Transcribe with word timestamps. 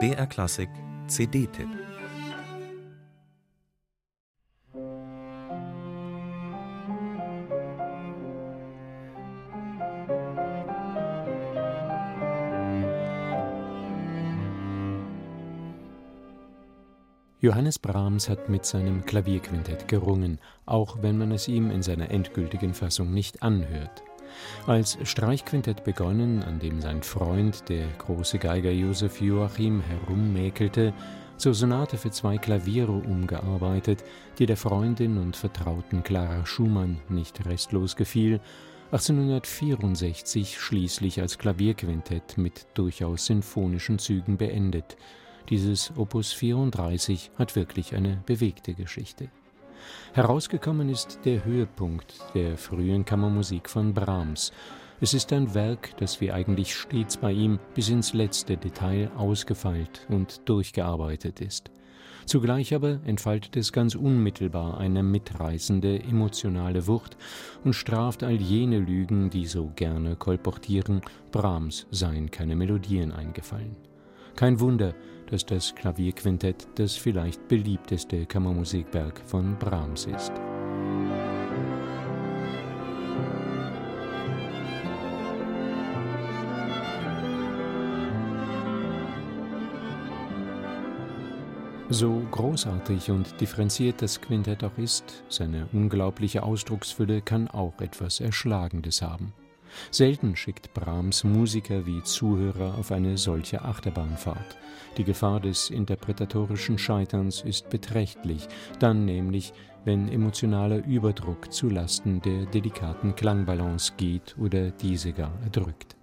BR 0.00 0.26
Klassik 0.26 0.68
CD-Tipp 1.06 1.68
Johannes 17.40 17.78
Brahms 17.78 18.28
hat 18.28 18.48
mit 18.48 18.64
seinem 18.64 19.04
Klavierquintett 19.04 19.86
gerungen, 19.86 20.40
auch 20.66 21.00
wenn 21.02 21.16
man 21.16 21.30
es 21.30 21.46
ihm 21.46 21.70
in 21.70 21.82
seiner 21.82 22.10
endgültigen 22.10 22.74
Fassung 22.74 23.12
nicht 23.12 23.42
anhört. 23.44 24.02
Als 24.66 24.98
Streichquintett 25.02 25.84
begonnen, 25.84 26.42
an 26.42 26.58
dem 26.58 26.80
sein 26.80 27.02
Freund, 27.02 27.68
der 27.68 27.86
große 27.98 28.38
Geiger 28.38 28.70
Josef 28.70 29.20
Joachim, 29.20 29.82
herummäkelte, 29.82 30.92
zur 31.36 31.54
Sonate 31.54 31.98
für 31.98 32.10
zwei 32.10 32.38
Klaviere 32.38 32.92
umgearbeitet, 32.92 34.04
die 34.38 34.46
der 34.46 34.56
Freundin 34.56 35.18
und 35.18 35.36
Vertrauten 35.36 36.02
Clara 36.02 36.46
Schumann 36.46 37.00
nicht 37.08 37.44
restlos 37.46 37.96
gefiel, 37.96 38.40
1864 38.92 40.60
schließlich 40.60 41.20
als 41.20 41.38
Klavierquintett 41.38 42.38
mit 42.38 42.66
durchaus 42.74 43.26
sinfonischen 43.26 43.98
Zügen 43.98 44.36
beendet– 44.36 44.96
dieses 45.50 45.92
Opus 45.96 46.32
34 46.32 47.30
hat 47.36 47.54
wirklich 47.54 47.94
eine 47.94 48.22
bewegte 48.24 48.72
Geschichte. 48.72 49.28
Herausgekommen 50.12 50.88
ist 50.88 51.20
der 51.24 51.44
Höhepunkt 51.44 52.14
der 52.34 52.56
frühen 52.56 53.04
Kammermusik 53.04 53.68
von 53.68 53.94
Brahms. 53.94 54.52
Es 55.00 55.12
ist 55.12 55.32
ein 55.32 55.54
Werk, 55.54 55.96
das 55.98 56.20
wie 56.20 56.32
eigentlich 56.32 56.74
stets 56.74 57.16
bei 57.16 57.32
ihm 57.32 57.58
bis 57.74 57.88
ins 57.88 58.12
letzte 58.12 58.56
Detail 58.56 59.10
ausgefeilt 59.16 60.06
und 60.08 60.48
durchgearbeitet 60.48 61.40
ist. 61.40 61.70
Zugleich 62.26 62.74
aber 62.74 63.00
entfaltet 63.04 63.56
es 63.56 63.72
ganz 63.72 63.94
unmittelbar 63.94 64.78
eine 64.78 65.02
mitreißende 65.02 66.02
emotionale 66.04 66.86
Wucht 66.86 67.16
und 67.64 67.74
straft 67.74 68.22
all 68.22 68.40
jene 68.40 68.78
Lügen, 68.78 69.28
die 69.28 69.46
so 69.46 69.70
gerne 69.76 70.16
kolportieren, 70.16 71.02
Brahms 71.32 71.86
seien 71.90 72.30
keine 72.30 72.56
Melodien 72.56 73.12
eingefallen. 73.12 73.76
Kein 74.36 74.58
Wunder, 74.58 74.94
dass 75.30 75.44
das 75.46 75.74
Klavierquintett 75.74 76.66
das 76.76 76.96
vielleicht 76.96 77.48
beliebteste 77.48 78.26
Kammermusikwerk 78.26 79.20
von 79.26 79.56
Brahms 79.58 80.06
ist. 80.06 80.32
So 91.90 92.22
großartig 92.32 93.10
und 93.10 93.40
differenziert 93.40 94.02
das 94.02 94.20
Quintett 94.20 94.64
auch 94.64 94.76
ist, 94.78 95.22
seine 95.28 95.68
unglaubliche 95.72 96.42
Ausdrucksfülle 96.42 97.20
kann 97.20 97.46
auch 97.46 97.80
etwas 97.80 98.18
Erschlagendes 98.18 99.00
haben. 99.00 99.32
Selten 99.90 100.36
schickt 100.36 100.74
Brahms 100.74 101.24
Musiker 101.24 101.86
wie 101.86 102.02
Zuhörer 102.02 102.76
auf 102.78 102.92
eine 102.92 103.18
solche 103.18 103.62
Achterbahnfahrt. 103.62 104.56
Die 104.96 105.04
Gefahr 105.04 105.40
des 105.40 105.70
interpretatorischen 105.70 106.78
Scheiterns 106.78 107.40
ist 107.42 107.68
beträchtlich, 107.70 108.46
dann 108.78 109.04
nämlich, 109.04 109.52
wenn 109.84 110.08
emotionaler 110.08 110.84
Überdruck 110.84 111.52
zu 111.52 111.68
Lasten 111.68 112.22
der 112.22 112.46
delikaten 112.46 113.14
Klangbalance 113.14 113.92
geht 113.96 114.36
oder 114.38 114.70
diese 114.70 115.12
gar 115.12 115.32
erdrückt. 115.42 115.96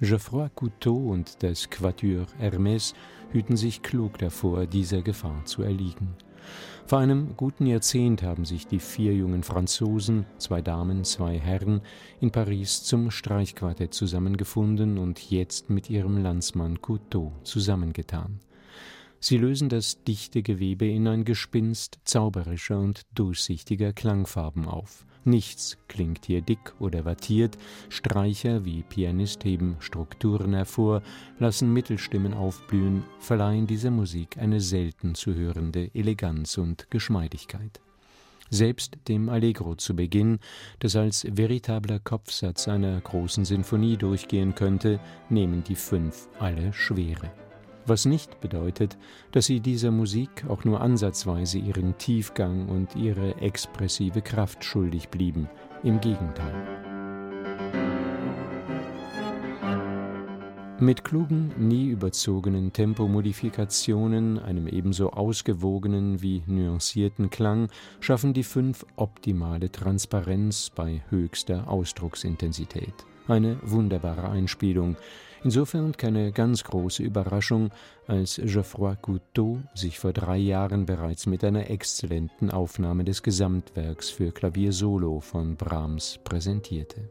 Geoffroy 0.00 0.48
Couteau 0.54 0.96
und 1.10 1.42
das 1.42 1.68
Quatuor 1.68 2.26
Hermès 2.38 2.94
hüten 3.32 3.56
sich 3.56 3.82
klug 3.82 4.18
davor, 4.18 4.66
dieser 4.66 5.02
Gefahr 5.02 5.44
zu 5.44 5.62
erliegen. 5.62 6.16
Vor 6.86 6.98
einem 6.98 7.36
guten 7.36 7.66
Jahrzehnt 7.66 8.22
haben 8.22 8.44
sich 8.44 8.66
die 8.66 8.80
vier 8.80 9.14
jungen 9.14 9.42
Franzosen, 9.42 10.26
zwei 10.38 10.60
Damen, 10.60 11.04
zwei 11.04 11.38
Herren, 11.38 11.82
in 12.20 12.32
Paris 12.32 12.82
zum 12.82 13.10
Streichquartett 13.10 13.94
zusammengefunden 13.94 14.98
und 14.98 15.30
jetzt 15.30 15.70
mit 15.70 15.88
ihrem 15.88 16.22
Landsmann 16.22 16.80
Couteau 16.80 17.32
zusammengetan. 17.44 18.40
Sie 19.20 19.36
lösen 19.36 19.68
das 19.68 20.02
dichte 20.02 20.42
Gewebe 20.42 20.86
in 20.86 21.06
ein 21.06 21.24
Gespinst 21.24 22.00
zauberischer 22.04 22.78
und 22.80 23.02
durchsichtiger 23.14 23.92
Klangfarben 23.92 24.66
auf. 24.66 25.04
Nichts 25.24 25.76
klingt 25.88 26.24
hier 26.26 26.40
dick 26.40 26.72
oder 26.78 27.04
wattiert, 27.04 27.58
Streicher 27.90 28.64
wie 28.64 28.82
Pianist 28.82 29.44
heben 29.44 29.76
Strukturen 29.80 30.54
hervor, 30.54 31.02
lassen 31.38 31.72
Mittelstimmen 31.72 32.32
aufblühen, 32.32 33.04
verleihen 33.18 33.66
dieser 33.66 33.90
Musik 33.90 34.38
eine 34.38 34.60
selten 34.60 35.14
zu 35.14 35.34
hörende 35.34 35.90
Eleganz 35.94 36.56
und 36.56 36.90
Geschmeidigkeit. 36.90 37.80
Selbst 38.48 38.96
dem 39.08 39.28
Allegro 39.28 39.76
zu 39.76 39.94
Beginn, 39.94 40.40
das 40.80 40.96
als 40.96 41.26
veritabler 41.30 42.00
Kopfsatz 42.00 42.66
einer 42.66 43.00
großen 43.00 43.44
Sinfonie 43.44 43.96
durchgehen 43.96 44.54
könnte, 44.54 45.00
nehmen 45.28 45.62
die 45.62 45.76
fünf 45.76 46.28
alle 46.38 46.72
Schwere 46.72 47.30
was 47.86 48.04
nicht 48.04 48.40
bedeutet, 48.40 48.96
dass 49.32 49.46
sie 49.46 49.60
dieser 49.60 49.90
Musik 49.90 50.44
auch 50.48 50.64
nur 50.64 50.80
ansatzweise 50.80 51.58
ihren 51.58 51.96
Tiefgang 51.98 52.68
und 52.68 52.96
ihre 52.96 53.36
expressive 53.40 54.22
Kraft 54.22 54.64
schuldig 54.64 55.08
blieben, 55.08 55.48
im 55.82 56.00
Gegenteil. 56.00 56.80
Mit 60.82 61.04
klugen, 61.04 61.52
nie 61.58 61.88
überzogenen 61.88 62.72
Tempomodifikationen, 62.72 64.38
einem 64.38 64.66
ebenso 64.66 65.10
ausgewogenen 65.10 66.22
wie 66.22 66.42
nuancierten 66.46 67.28
Klang 67.28 67.68
schaffen 68.00 68.32
die 68.32 68.44
fünf 68.44 68.86
optimale 68.96 69.70
Transparenz 69.70 70.70
bei 70.70 71.02
höchster 71.10 71.68
Ausdrucksintensität. 71.68 72.94
Eine 73.30 73.58
wunderbare 73.62 74.28
Einspielung, 74.28 74.96
Insofern 75.42 75.96
keine 75.96 76.32
ganz 76.32 76.64
große 76.64 77.02
Überraschung, 77.02 77.70
als 78.06 78.38
Geoffroy 78.44 78.96
Couteau 79.00 79.60
sich 79.72 79.98
vor 79.98 80.12
drei 80.12 80.36
Jahren 80.36 80.84
bereits 80.84 81.24
mit 81.24 81.44
einer 81.44 81.70
exzellenten 81.70 82.50
Aufnahme 82.50 83.04
des 83.04 83.22
Gesamtwerks 83.22 84.10
für 84.10 84.32
Klavier 84.32 84.72
Solo 84.72 85.20
von 85.20 85.56
Brahms 85.56 86.18
präsentierte. 86.24 87.08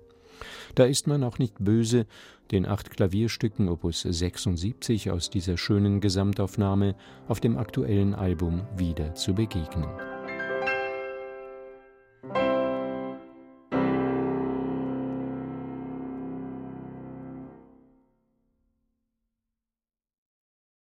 Da 0.75 0.83
ist 0.83 1.07
man 1.07 1.23
auch 1.23 1.39
nicht 1.39 1.55
böse, 1.57 2.05
den 2.51 2.67
acht 2.67 2.91
Klavierstücken 2.91 3.67
Opus 3.67 4.01
76 4.01 5.09
aus 5.09 5.31
dieser 5.31 5.57
schönen 5.57 6.01
Gesamtaufnahme 6.01 6.95
auf 7.27 7.39
dem 7.39 7.57
aktuellen 7.57 8.13
Album 8.13 8.67
wieder 8.77 9.15
zu 9.15 9.33
begegnen. 9.33 9.87